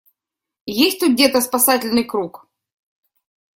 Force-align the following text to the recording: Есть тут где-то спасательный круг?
Есть 0.65 0.99
тут 0.99 1.11
где-то 1.11 1.41
спасательный 1.41 2.03
круг? 2.03 2.47